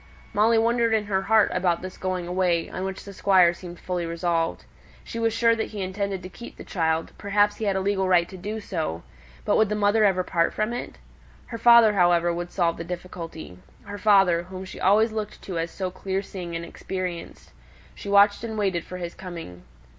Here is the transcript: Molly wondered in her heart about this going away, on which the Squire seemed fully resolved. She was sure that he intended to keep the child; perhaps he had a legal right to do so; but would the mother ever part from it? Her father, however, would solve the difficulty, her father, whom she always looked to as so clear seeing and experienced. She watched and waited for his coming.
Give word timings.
Molly 0.33 0.57
wondered 0.57 0.95
in 0.95 1.05
her 1.05 1.21
heart 1.21 1.51
about 1.53 1.83
this 1.83 1.95
going 1.95 2.25
away, 2.27 2.67
on 2.71 2.83
which 2.85 3.03
the 3.05 3.13
Squire 3.13 3.53
seemed 3.53 3.79
fully 3.79 4.03
resolved. 4.03 4.65
She 5.03 5.19
was 5.19 5.31
sure 5.31 5.55
that 5.55 5.67
he 5.67 5.81
intended 5.83 6.23
to 6.23 6.27
keep 6.29 6.57
the 6.57 6.63
child; 6.63 7.11
perhaps 7.19 7.57
he 7.57 7.65
had 7.65 7.75
a 7.75 7.79
legal 7.81 8.07
right 8.07 8.27
to 8.29 8.35
do 8.35 8.59
so; 8.59 9.03
but 9.45 9.57
would 9.57 9.69
the 9.69 9.75
mother 9.75 10.03
ever 10.03 10.23
part 10.23 10.55
from 10.55 10.73
it? 10.73 10.97
Her 11.45 11.59
father, 11.59 11.93
however, 11.93 12.33
would 12.33 12.49
solve 12.49 12.77
the 12.77 12.83
difficulty, 12.83 13.59
her 13.83 13.99
father, 13.99 14.41
whom 14.41 14.65
she 14.65 14.79
always 14.79 15.11
looked 15.11 15.39
to 15.43 15.59
as 15.59 15.69
so 15.69 15.91
clear 15.91 16.23
seeing 16.23 16.55
and 16.55 16.65
experienced. 16.65 17.51
She 17.93 18.09
watched 18.09 18.43
and 18.43 18.57
waited 18.57 18.83
for 18.83 18.97
his 18.97 19.13
coming. 19.13 19.61